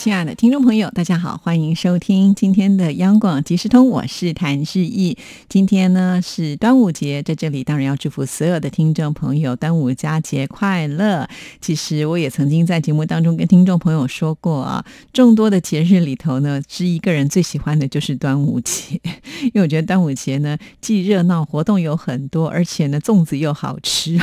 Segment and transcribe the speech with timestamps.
[0.00, 5.18] 亲爱的听众朋友，大家好，欢迎收听今天的央广即时通，我是谭志毅。
[5.46, 11.28] 今天呢是端午节，在这里当然要祝福所有的听众朋友端午佳节快乐。
[11.60, 18.98] 其实我也曾经在节目当中跟听众朋友说过啊，众多的节日里头呢，志毅个人最喜欢的就是端午节，
[19.42, 24.18] 因为我觉得端午节呢既热闹，活动有很多，而且呢粽子又好吃，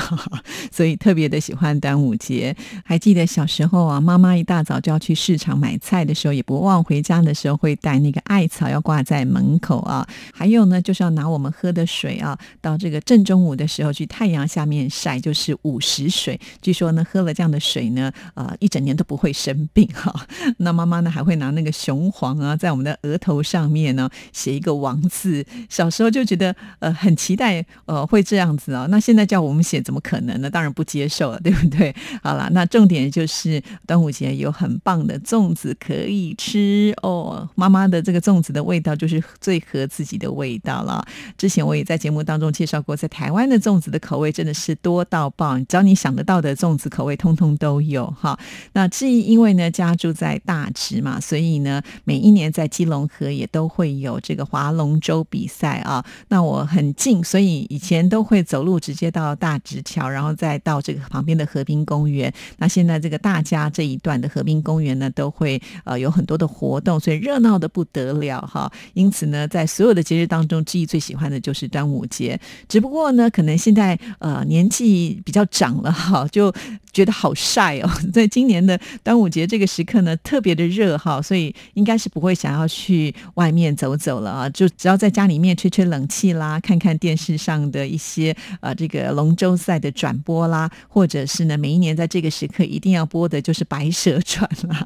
[0.71, 2.55] 所以特别的喜欢端午节。
[2.83, 5.66] 还记得小时候啊，妈妈一大早就要去市场买。
[5.67, 16.39] 买菜的时候也不忘回家的时候会带那个艾草要挂在门口啊，还有呢就是要拿我们喝的水啊，到这个正中午的时候去太阳下面晒，就是午时水。
[16.61, 20.25] 据说呢喝了这样的水呢，呃一整年都不会生病哈。
[20.59, 25.45] 那妈妈呢还会拿那个雄黄啊，在我们的额头上面呢写一个王字。
[25.67, 30.49] 小时候就觉得呃很期待呃会这样子啊，那现在叫我们写怎么可能呢？
[30.49, 31.93] 当然不接受了，对不对？
[32.23, 35.56] 好了，那重点就是端午节有很棒的粽。
[35.57, 41.03] 子可以吃哦，妈妈的这个粽子的味道就是最合自己的味道了。
[41.35, 48.37] 之前我也在节目当中介绍过，在台湾的粽子的口味真的是多到爆，只要你想得到的粽子口味，通通都有哈。
[48.73, 56.05] 那至于因为呢家住在大直嘛，所以呢每一年在基隆河也都会有这个划龙舟比赛啊。
[56.27, 62.31] 那我很近，所以以前都会走路直接到大直桥，然后再到这个旁边的河滨公园。
[62.59, 65.46] 那现在这个大家这一段的河滨公园呢，都会。
[65.47, 68.69] 会呃有很多的活动，所以热闹的不得了哈。
[68.93, 72.37] 因此呢，在所有的节日当中，记忆最喜欢的就是端午节。
[72.67, 76.53] 只不过呢，可能现在呃年纪比较长了哈，就
[76.91, 77.89] 觉得好晒哦。
[78.11, 84.49] 在今年的端午节这个时刻呢，特别的热哈，所以应该是不会想要去外面走走了啊。
[84.49, 94.85] 就只要在家里面吹吹冷气啦，看看电视上的一些呃这个龙舟赛的转播啦，或者是呢每一年在这个时刻一定要播的就是《白蛇传》啦。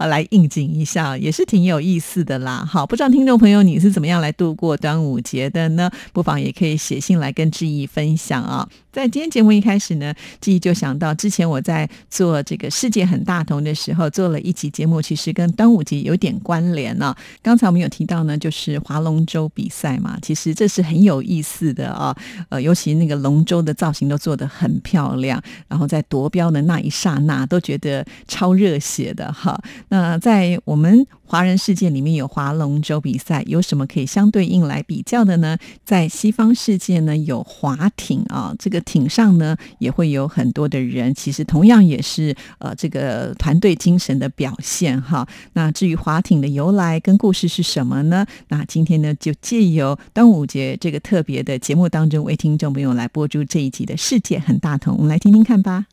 [0.00, 2.64] 啊，来应景一下，也是挺有意思的啦。
[2.66, 5.90] 好，不知道听众朋友你是怎么样来度过端午节的呢？
[6.14, 8.66] 不妨也可以写信来跟志毅分享啊。
[8.90, 17.14] 在今天节目一开始呢，志毅就想到之前我在做这个世界很大同的时候，做了一集节目，其实跟端午节有点关联呢。
[17.42, 22.16] 刚才我们有提到呢，就是划龙舟比赛嘛，其实这是很有意思的啊。
[22.48, 29.60] 呃，尤其那个龙舟的造型都做得很漂亮，然后在夺标的那一刹那，都觉得超热血的哈。
[29.90, 35.58] 那在我们华人世界里面有划龙舟比赛，有什么可以相对应来比较的呢？
[35.84, 45.26] 在西方世界呢，有划艇啊，这个艇上呢也会有很多的人，其实同样也是呃这个团队精神的表现哈。
[45.52, 48.24] 那至于划艇的由来跟故事是什么呢？
[48.48, 55.86] 那今天呢就借由端午节这个特别的节目当中，为听众朋友来播出这一集的世界很大同，我们来听听看吧。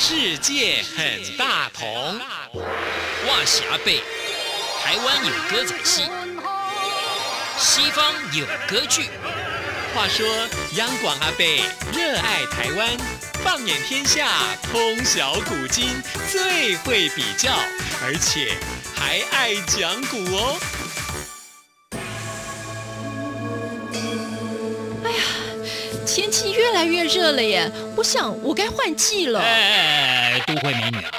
[0.00, 4.00] 世界很大同，话匣北，
[4.80, 6.02] 台湾有歌仔戏，
[7.58, 9.10] 西方有歌剧。
[9.92, 10.24] 话说
[10.76, 12.96] 央广阿贝热爱台湾，
[13.42, 14.28] 放眼天下，
[14.70, 16.00] 通晓古今，
[16.30, 17.50] 最会比较，
[18.00, 18.56] 而且
[18.94, 20.56] 还爱讲古哦。
[26.08, 29.40] 天气越来越热了耶，我想我该换季了。
[29.40, 31.10] 哎，都会美女啊，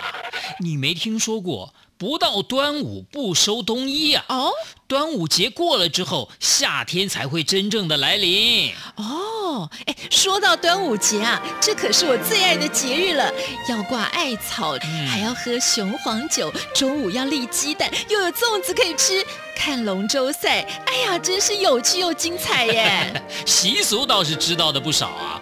[0.59, 4.25] 你没听说过不到端午不收冬衣啊？
[4.29, 4.51] 哦，
[4.87, 8.73] 端午节过了之后，夏天才会真正的来临。
[8.95, 13.31] 哦，哎，说到端午节啊，这可是我最爱的节日了，
[13.69, 14.75] 要挂艾草，
[15.07, 19.23] 还要喝雄黄酒，中午要立鸡蛋，又有粽子可以吃。
[19.59, 23.23] 看龙舟赛，哎呀，真是有趣又精彩耶！
[23.45, 25.41] 习俗倒是知道的不少啊。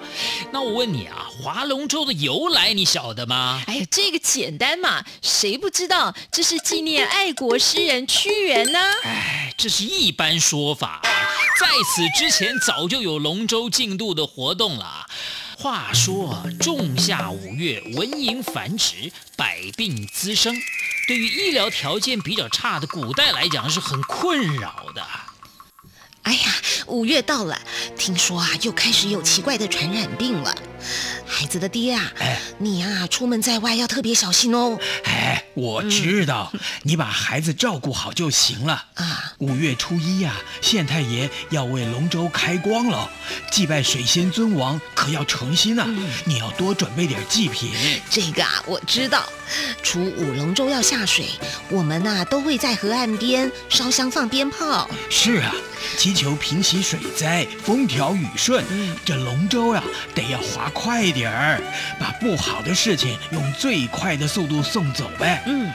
[0.52, 3.62] 那我问你啊，划龙舟的由来你晓得吗？
[3.68, 6.16] 哎呀，这个简单嘛，谁不知道？
[6.32, 8.80] 这是纪念爱国诗人屈原呢。
[9.04, 11.00] 哎，这是一般说法，
[11.62, 15.06] 在此之前早就有龙舟竞渡的活动了。
[15.60, 20.56] 话说，仲夏五月，蚊蝇繁殖，百病滋生。
[21.08, 25.02] 对于医疗条件比较差的古代来讲是很困扰的。
[26.24, 26.54] 哎呀，
[26.88, 27.58] 五月到了，
[27.98, 30.54] 听说啊又开始有奇怪的传染病了。
[31.28, 34.80] 孩子的爹啊，哎你啊出门在外要特别小心哦。
[35.04, 36.52] 哎，我知道，
[36.84, 38.86] 你把孩子照顾好就行了。
[38.96, 43.10] 啊，五月初一呀、县太爷要为龙舟开光了，
[43.52, 45.88] 祭拜水仙尊王，可要诚心啊！
[46.26, 47.72] 你要多准备点祭品。
[48.10, 49.24] 这个啊我知道。
[49.82, 51.30] 初五龙舟要下水，
[51.70, 54.90] 我们呐、都会在河岸边烧香放鞭炮。
[55.10, 55.56] 是啊，
[55.98, 58.66] 祈求平息水灾，风调雨顺。
[59.06, 59.82] 这龙舟啊、
[60.14, 61.62] 得要划快点儿，
[62.00, 65.44] 把不好的事情用最快的速度送走呗。
[65.46, 65.72] 嗯，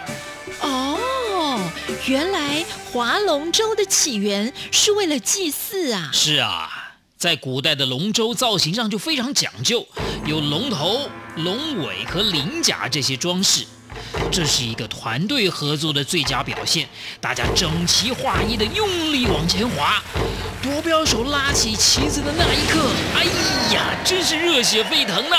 [0.61, 1.61] 哦，
[2.07, 6.11] 原来划龙舟的起源是为了祭祀啊！
[6.13, 9.87] 是啊，在古代的龙舟造型上就非常讲究，
[10.27, 13.65] 有龙头、龙尾和鳞甲这些装饰。
[14.31, 16.89] 这是一个团队合作的最佳表现，
[17.21, 20.03] 大家整齐划一的用力往前划。
[20.63, 22.79] 夺标手拉起旗子的那一刻，
[23.17, 23.25] 哎
[23.75, 25.37] 呀，真是热血沸腾呐！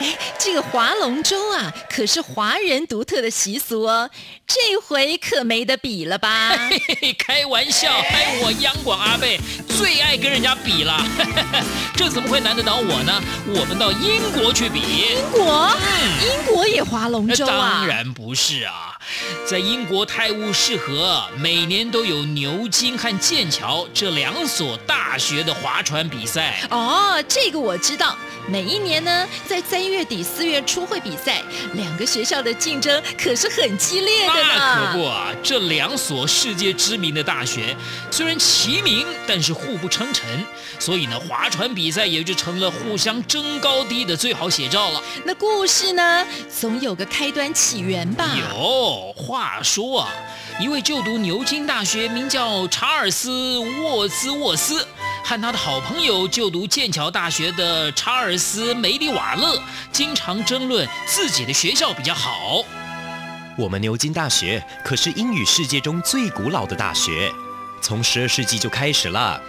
[0.00, 4.10] 哎，这个划龙舟啊，可是华人独特的习俗哦，
[4.48, 6.56] 这回可没得比了吧？
[6.68, 9.38] 嘿嘿嘿，开玩笑，哎，我央广阿贝
[9.78, 11.00] 最爱跟人家比了，
[11.94, 13.22] 这怎么会难得倒我呢？
[13.46, 14.80] 我们到英国去比。
[14.80, 17.78] 英国，嗯英国也划龙舟啊？
[17.78, 18.98] 当然不是啊，
[19.48, 26.66] 在英国泰晤士河，每年都有牛津和剑桥这两所大学的划船比赛。
[26.70, 28.16] 哦，这个我知道。
[28.46, 34.42] 每一年呢，在三月底四月初会比赛，两个学校的竞争可是很激烈的呢。
[34.54, 35.32] 那可不啊！
[35.42, 37.74] 这两所世界知名的大学
[38.10, 40.44] 虽然齐名，但是互不称臣，
[40.78, 45.02] 所以呢，划船比赛也就成了互相争高低的最好写照了。
[45.24, 48.28] 那故事呢，总有个开端起源吧？
[48.52, 50.12] 有话说啊，
[50.60, 54.86] 一位就读牛津大学，名叫查尔斯·沃兹沃斯，
[55.24, 59.60] 和他的好朋友就读剑桥大学的查尔斯·梅里瓦勒，
[59.90, 62.64] 经常争论自己的学校比较好。
[63.58, 67.32] 我们牛津大学可是英语世界中最古老的大学，
[67.80, 69.40] 从十二世纪就开始了。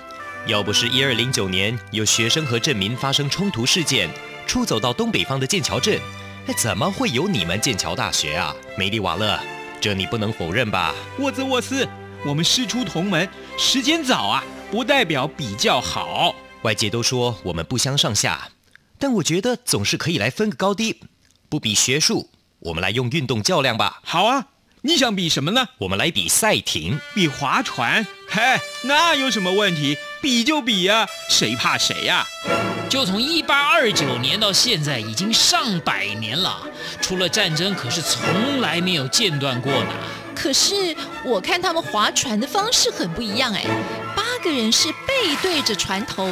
[0.48, 4.10] 要不是一二零九年有学生和镇民发生冲突事件，
[4.48, 6.00] 出走到东北方的剑桥镇，
[6.48, 8.56] 那，怎么会有你们剑桥大学啊？
[8.76, 9.40] 梅里瓦勒，
[9.86, 10.96] 这你不能否认吧？
[11.20, 11.88] 沃兹沃斯，
[12.26, 16.34] 我们师出同门，时间早啊，不代表比较好。
[16.64, 18.50] 外界都说我们不相上下，
[18.98, 21.02] 但我觉得总是可以来分个高低，
[21.50, 24.00] 不比学术，我们来用运动较量吧。
[24.04, 24.48] 好啊，
[24.82, 25.68] 你想比什么呢？
[25.78, 28.08] 我们来比赛艇，比划船？
[28.28, 28.42] 嘿，
[28.86, 29.96] 那有什么问题？
[30.26, 32.26] 比就比呀、谁怕谁呀、
[32.90, 36.64] 就从一八二九年到现在，已经上百年了，
[37.00, 39.90] 除了战争，可是从来没有间断过呢。
[40.34, 43.66] 可是我看他们划船的方式很不一样哎，
[44.16, 46.28] 八个人是背对着船头，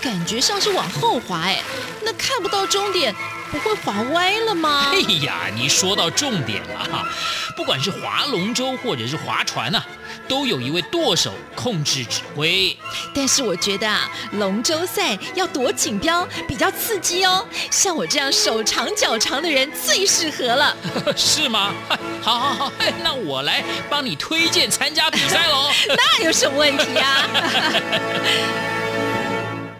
[0.00, 1.62] 感觉像是往后划哎，
[2.02, 3.14] 那看不到终点，
[3.52, 4.90] 不会划歪了吗？
[4.92, 7.08] 哎呀，你说到重点了哈！
[7.54, 9.80] 不管是划龙舟或者是划船呐、
[10.28, 12.76] 都有一位舵手控制指挥。
[13.14, 20.76] 但是我觉得啊，龙舟赛要夺锦标比较刺激哦，像我这样手长脚长的人最适合了。
[21.16, 21.72] 是吗？
[22.22, 25.70] 好好好，那我来帮你推荐参加比赛喽。
[26.18, 27.28] 那有什么问题啊？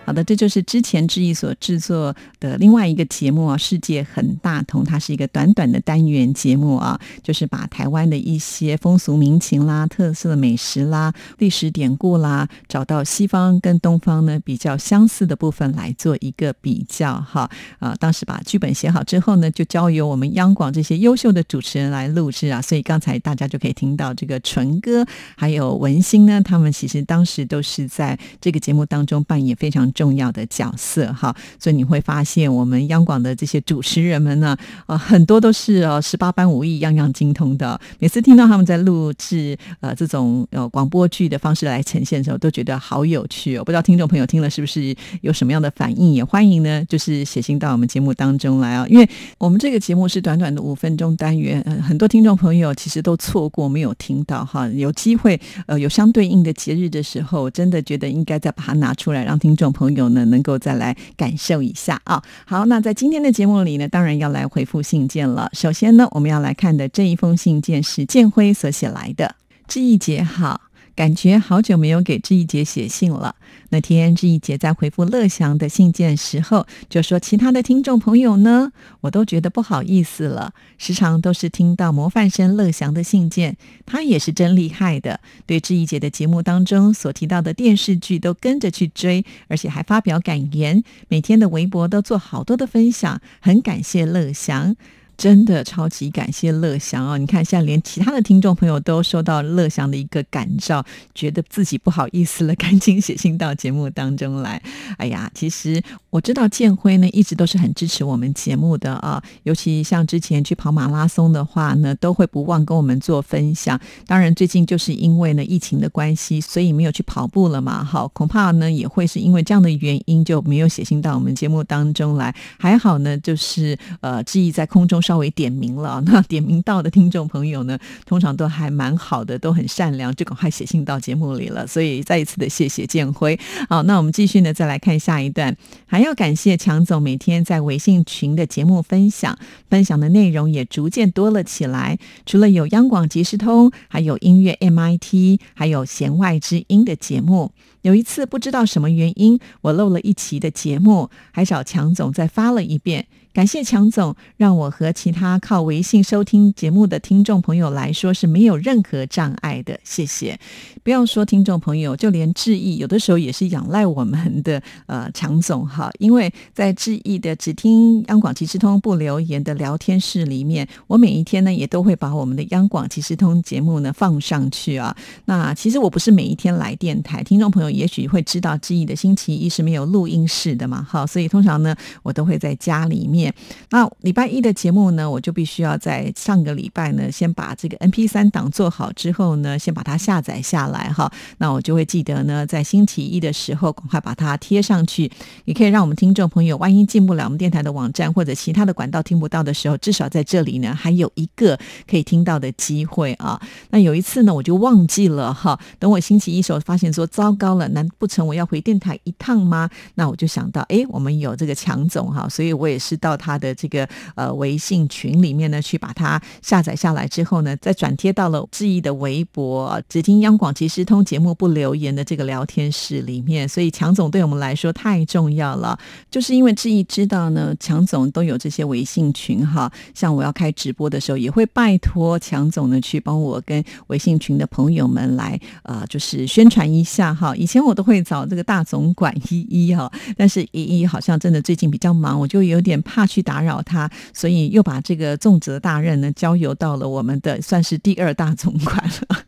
[0.07, 17.51] 好的，这就是之前志毅所制作的另外一个节目啊，《世界很大同》，它是一个短短的单元节目啊，就是把台湾的一些风俗民情啦、特色美食啦、历史典故啦，找到西方跟东方呢比较相似的部分来做一个比较哈。
[17.81, 25.05] 啊，当时把剧本写好之后呢，就交由我们央广这些优秀的主持人来录制啊，所以刚才大家就可以听到这个纯哥
[25.37, 34.55] 还有文心呢，他们其实当时都是在这个节目当中扮演非常重要的角色哈，所以你会发现我们央广的这些主持人们呢，
[34.87, 37.81] 呃，很多都是呃十八般武艺，样样精通的。
[37.99, 43.65] 每次听到他们在录制呃这种呃广播剧的方式来呈现的时候，都觉得好有趣哦。
[43.65, 46.13] 不知道听众朋友听了是不是有什么样的反应？
[46.13, 62.23] 也欢迎呢，就是写信到我们节目当中来啊，因为我们这个节目是短短的五分钟单元，呃，很多听众朋友其实都错过没有听到哈，有机会呃有相对应的节日的时候，真的觉得应该再把它拿出来，让听众朋朋友呢能够再来感受一下啊。
[62.45, 65.49] 好，那在今天的节目里呢，当然要来回复信件了。
[65.53, 69.37] 首先呢，我们要来看的这一封信件是建辉所写来的，
[69.69, 70.63] 志毅姐好。
[70.97, 73.37] 感觉好久没有给志毅姐写信了。
[73.69, 78.73] 那天志毅姐在回复乐祥的信件时候，就说其他的听众朋友呢，
[79.03, 80.55] 我都觉得不好意思了。
[80.79, 94.75] 时常都是听到模范生乐祥的信件，他也是真厉害的，对志毅姐的节目当中所提到的电视剧都跟着去追，而且还发表感言，每天的微博都做好多的分享，很感谢乐祥。
[95.17, 97.17] 真的超级感谢乐祥哦！
[97.17, 104.63] 你看，现在连其他的听众朋友都收到乐祥的一个感召，觉得自己不好意思了，赶紧写信到节目当中来。
[104.99, 113.81] 哎呀，其实我知道建辉呢一直都是很支持我们节目的啊，尤其像之前去跑马拉松的话呢，都会不忘跟我们做分享。
[114.07, 117.83] 当然，最近就是因为呢疫情的关系，所以没有去跑步了嘛。
[117.83, 122.35] 好，恐怕呢也会是因为这样的原因，就没有写信到我们节目当中来。
[122.59, 125.01] 还好呢，就是呃，志毅在空中。
[125.07, 131.65] 稍微点名了， 那点名到的听众朋友呢，通常都还蛮好的，都很善良，就赶快写信到节目里了。
[131.65, 133.39] 所以再一次的谢谢建辉。
[133.69, 139.39] 好，那我们继续呢，再来看下一段，还要感谢强总每天在微信群的节目分享，
[139.71, 141.97] 分享的内容也逐渐多了起来。
[142.25, 147.53] 除了有央广即时通，还有音乐 MIT，还有弦外之音的节目。
[147.83, 153.07] 有一次不知道什么原因，我漏了一期的节目，还找强总再发了一遍。
[153.37, 159.79] 感谢强总，让我和其他靠微信收听节目的听众朋友来说是没有任何障碍的。
[159.85, 160.41] 谢谢。
[160.83, 174.97] 不要说听众朋友，就连志毅有的时候也是仰赖我们的呃强总哈，因为在志毅的只听央广即时通不留言的聊天室里面，我每一天呢也都会把我们的央广即时通节目呢放上去啊。
[175.27, 183.26] 那其实我不是每一天来电台，听众朋友也许会知道志毅的星期一是没有录音室的嘛，好，所以通常呢我都会在家里面。
[183.71, 191.11] 那礼拜一的节目呢，我就必须要在上个礼拜呢，先把这个 N P 三档做好之后呢，先把它下载下来哈。
[191.39, 195.11] 那我就会记得呢，在星期一的时候，赶快把它贴上去。
[195.45, 201.59] 也可以让我们听众朋友，万一进不了我们电台的网站或者其他的管道听不到的时候，至少在这里呢，还有一个
[201.91, 203.41] 可以听到的机会啊。
[203.71, 205.59] 那有一次呢，我就忘记了哈。
[205.79, 209.69] 等我星期一时候发现说，糟糕了，难不成我要回电台一趟吗？
[209.97, 213.16] 那我就想到，哎，我们有这个强总哈，所以我也是到。
[213.17, 223.49] 他的这个呃微信群里面呢，去把它下载下来之后呢，再转贴到了志毅的微博，只听央广即时通节目不留言的这个聊天室里面。
[223.49, 225.79] 所以强总对我们来说太重要了，
[226.11, 229.73] 就是因为志毅知道呢，强总都有这些微信群哈。
[229.95, 237.35] 像我要开直播的时候，也会拜托强总呢去帮我跟微信群的朋友们来呃，就是宣传一下哈。
[237.35, 243.06] 以前我都会找这个大总管依依哈，但是依依好像真的最近比较忙，我就有点怕。
[243.07, 248.77] 去打扰他，所以又把这个重责大任呢交由到了我们的算是第二大总管
[249.09, 249.19] 了，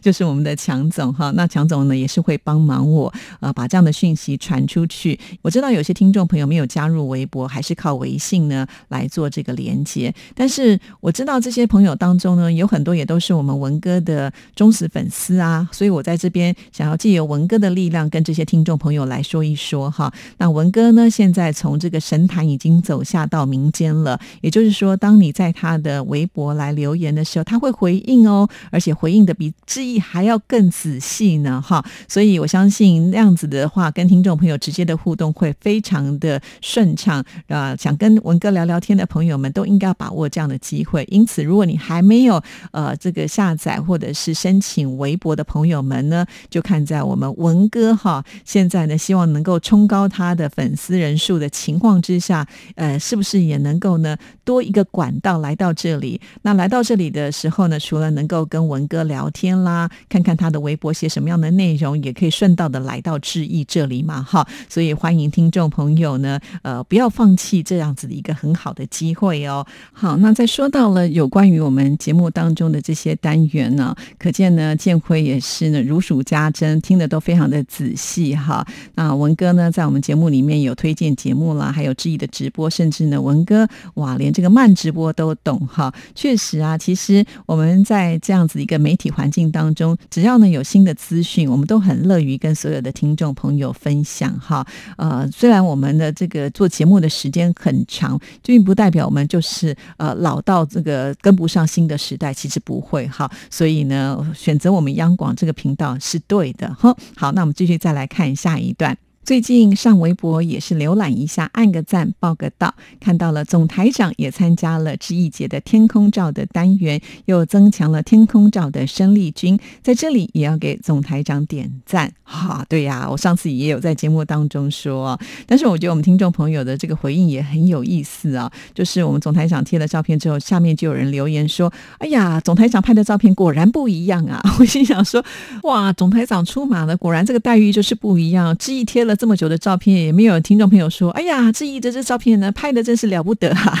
[0.00, 1.30] 就是我们的强总哈。
[1.32, 5.18] 那强总呢也是会帮忙我呃把这样的讯息传出去。
[5.42, 10.14] 我知道有些听众朋友没有加入微博，还是靠微信呢来做这个连接。
[10.34, 20.12] 但是我知道这些朋友当中呢，有很多也都是我们文哥的忠实粉丝啊， 所以我在这边想要借由文哥的力量，跟这些听众朋友来说一说哈。
[20.38, 23.26] 那文哥呢现在从这个神坛已经走下。
[23.26, 31.84] 到民间了，也就是说，当你在他的微博来留言的时候，他会回应哦，而且回应的比志毅还要更仔细呢，哈。
[32.06, 37.74] 所以我相信那样子的话，跟听众朋友直接的互动会非常的顺畅啊。
[37.74, 41.04] 想跟文哥聊聊天的朋友们都应该要把握这样的机会。
[41.10, 52.46] 因此，如果你还没有呃这个下载或者是申请微博的朋友们呢，就看在我们文哥哈现在呢希望能够冲高他的粉丝人数的情况之下，
[52.76, 52.95] 呃。
[52.98, 56.20] 是不是也能够呢多一个管道来到这里？
[56.42, 64.46] 那来到这里的时候呢，除了能够跟文哥聊天啦，看看他的微博写什么样的内容，也可以顺道的来到志意这里嘛，哈。
[64.68, 69.66] 所以欢迎听众朋友呢，呃，不要放弃这样子的一个很好的机会哦。
[69.92, 78.66] 好，那再说到了有关于我们节目当中的这些单元呢，可见呢建辉也是呢如数家珍，听的都非常的仔细哈。
[78.94, 83.06] 那文哥呢，在我们节目里面有推荐节目啦，还有志意的直播，甚甚至。
[83.06, 85.92] 呢，文哥哇，连这个慢直播都懂哈。
[86.14, 94.66] 确实啊，其实我们在这样子一个媒体环境当中，只要呢有新的资讯，我们都很乐于跟所有的听众朋友分享哈。
[94.96, 103.30] 呃，虽然我们的这个做节目的时间很长，并不代表我们就是呃老到这个跟不上新的时代，其实不会哈。
[103.50, 106.96] 所以呢，选择我们央广这个频道是对的哈。
[107.16, 108.96] 好，那我们继续再来看下一段。
[109.26, 122.12] 最近上微博也是浏览一下，按个赞，报个到，看到了总台长也参加了知易节的天空照的单元，又增强了天空照的生力军，在这里也要给总台长点赞。
[122.22, 135.24] 哈，对呀，我上次也有在节目当中说，但是我觉得我们听众朋友的这个回应也很有意思啊，就是我们总台长贴了照片之后，下面就有人留言说：“哎呀，总台长拍的照片果然不一样啊！” 我心想说
[135.64, 139.15] ：“哇，总台长出马了，果然这个待遇就是不一样。”知易贴了。
[139.16, 143.76] 这么久的照片，也没有听众朋友说：“哎呀，志毅的这照片呢，拍的真是了不得哈！”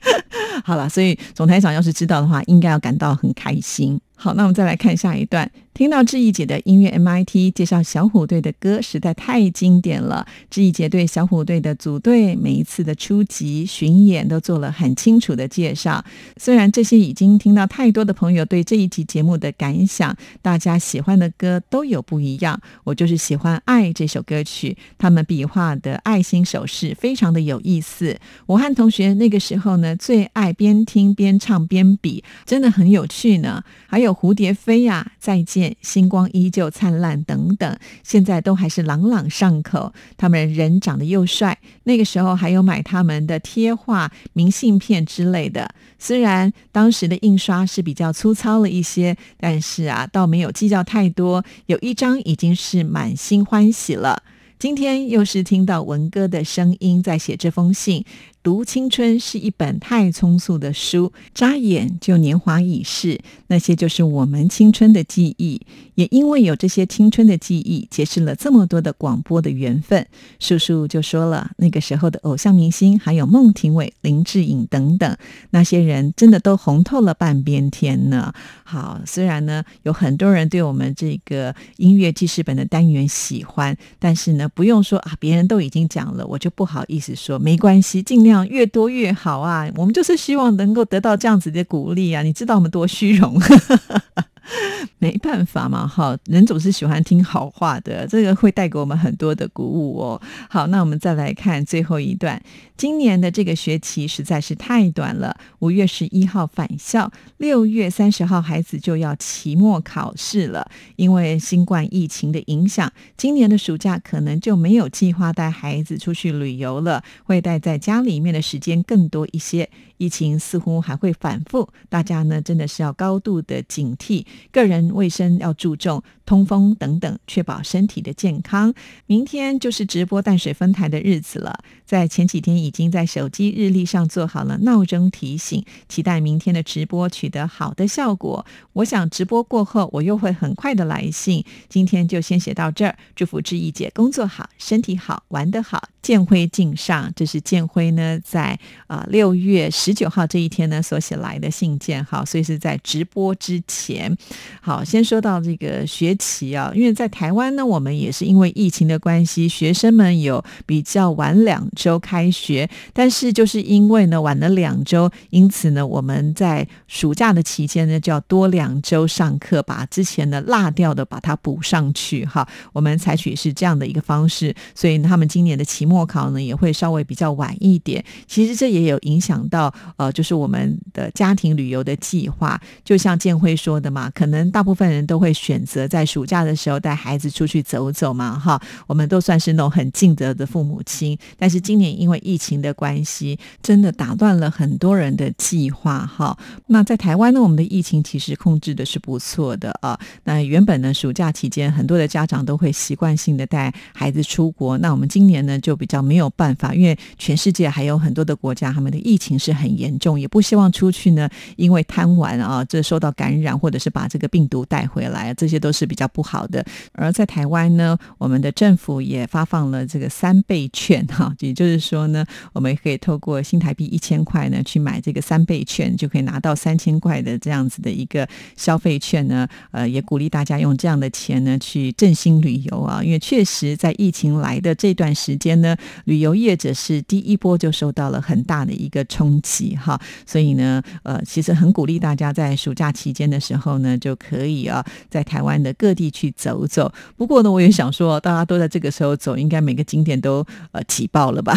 [0.62, 3.98] 好了，所以总台长要是知道的话，应该要感到很开心。
[4.14, 5.50] 好，那我们再来看下一段。
[5.80, 10.26] 听到志毅姐的音乐 MIT 介绍小虎队的歌，实在太经典了。
[10.50, 16.04] 志毅姐对小虎队的组队、每一次的出集、巡演都做了很清楚的介绍。
[16.36, 22.60] 虽然这些已经听到太多的朋友对这一集节目的感想，大家喜欢的歌都有不一样。
[22.84, 28.18] 我就是喜欢《爱》这首歌曲，他们笔画的爱心手势非常的有意思。
[28.44, 33.64] 我和同学那个时候呢，最爱边听边唱边比，真的很有趣呢。
[33.86, 34.10] 还有。
[34.10, 39.92] 蝴蝶飞呀，再见，星光依旧灿烂等等，现在都还是朗朗上口。
[40.16, 45.74] 他们人长得又帅，那个时候还有买他们的贴画、明信片之类的。
[45.98, 51.44] 虽然当时的印刷是比较粗糙了一些，但是啊，倒没有计较太多。
[51.66, 54.22] 有一张已经是满心欢喜了。
[54.58, 58.04] 今天又是听到文哥的声音在写这封信。
[58.42, 63.20] 读青春是一本太匆促的书，眨眼就年华已逝。
[63.48, 65.60] 那些就是我们青春的记忆，
[65.94, 70.06] 也因为有这些青春的记忆，结识了这么多的广播的缘分。
[70.38, 75.14] 叔叔就说了，那个时候的偶像明星，还有孟庭苇、林志颖等等，
[75.50, 78.32] 那些人真的都红透了半边天呢。
[78.64, 88.29] 好，虽然呢有很多人对我们这个音乐记事本的单元喜欢，但是呢不用说啊，别人都已经讲了，我就不好意思说，没关系，尽量。
[88.48, 89.68] 越多越好啊！
[89.76, 92.22] 我们就是希望能够得到这样子的鼓励啊！
[92.22, 93.38] 你知道我们多虚荣。
[94.98, 100.20] 没办法嘛，哈，人总是喜欢听好话的，这个会带给我们很多的鼓舞哦。
[100.48, 102.42] 好，那我们再来看最后一段。
[102.76, 110.70] 今年的这个学期实在是太短了，五月十一号返校，六月三十号孩子就要期末考试了。
[110.96, 119.68] 因为新冠疫情的影响，今年的暑假可能就没有计划带孩子出去旅游了，会待在家里面的时间更多一些。
[120.00, 128.72] 疫情似乎还会反复，大家呢真的是要高度的警惕，个人卫生要注重，通风等等，确保身体的健康。
[129.04, 138.46] 明天就是直播淡水分台的日子了，在前几天已经在手机日历上做好了闹钟提醒，期待明天的直播取得好的效果。
[138.72, 141.44] 我想直播过后，我又会很快的来信。
[141.68, 145.90] 今天就先写到这儿，祝福志毅姐工作好，身体好，玩得好。
[146.00, 149.89] 建辉敬上，这是建辉呢在啊六月十。
[149.90, 154.16] 十九号这一天呢，所写来的信件，哈，所以是在直播之前。
[154.60, 172.24] 好，先说到这个学期啊，因为在台湾呢，我们也是因为疫情的关系，学生们有比较晚两周开学，但是就是因为呢晚了两周，因此呢我们在暑假的期间呢就要多两周上课，把之前的落掉的把它补上去。
[172.24, 178.04] 哈，我们采取是这样的一个方式，所以他们今年的期末考呢也会稍微比较晚一点。
[178.28, 179.74] 其实这也有影响到。
[179.96, 191.18] 呃，就是我们的家庭旅游的计划，就像建辉说的嘛，可能大部分人都会选择在暑假的时候带孩子出去走走嘛，哈，我们都算是那种很尽责的父母亲。
[191.38, 196.36] 但是今年因为疫情的关系，真的打断了很多人的计划，哈。
[196.66, 199.98] 那在台湾呢，我们的疫情其实控制的是不错的啊。
[200.24, 209.69] 那原本呢，暑假期间很多的家长都会习惯性的带孩子出国，那我们今年呢就比较没有办法，因为全世界还有很多的国家，他们的疫情是很。
[209.78, 216.64] 严重也不希望出去呢，因为贪玩啊，这受到感染或者是把这个病毒带回来，这些都是比较不好的。
[216.92, 229.46] 而在台湾呢，我们的政府也发放了这个三倍券哈，也就是说呢，我们可以透过新台币一千块呢去买这个三倍券，就可以拿到三千块的这样子的一个消费券呢。
[229.72, 239.59] 呃，也鼓励大家用这样的钱呢去振兴旅游啊，因为确实在疫情来的这段时间呢，旅游业者是第一波就受到了很大的一个冲击。
[239.76, 246.92] 哈，所以呢，呃，其实很鼓励大家在暑假期间的时候呢，就可以啊，在台湾的各地去走走。
[247.16, 251.54] 不过呢，我也想说，大家都在这个时候走，应该每个景点都呃挤爆了吧？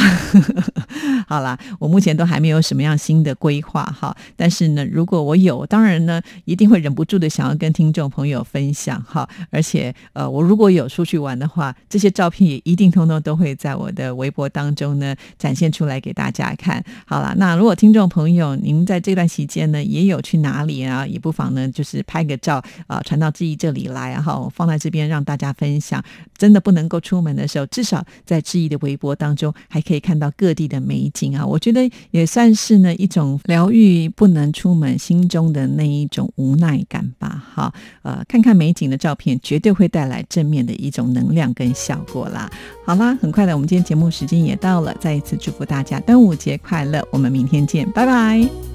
[1.27, 4.15] 好啦，我目前都还没有什么样新的规划哈。
[4.35, 9.27] 但是呢，如果我有，当然呢，一定会忍不住的想要跟听众朋友分享哈。
[9.49, 16.83] 而且呃，我如果有出去玩的话，这些照片也一定通通都会在我的微博当中呢展现出来给大家看。
[17.05, 26.01] 好了，那如果听众朋友您在这段期间呢也有去哪里啊，也不妨呢就是拍个照啊传到志毅这里来哈，放在这边让大家分享。
[26.37, 37.43] 真的不能够出门的时候，至少在志毅的微博当中还可以看到各地的美景啊，我觉得也算是呢一种疗愈不能出门心中的那一种无奈感吧。
[37.53, 42.49] 哈，呃，看看美景的照片，绝对会带来正面的一种能量跟效果啦。
[42.85, 48.72] 好啦，很快的，我们今天节目时间也到了，再一次祝福大家端午节快乐，我们明天见见，拜拜。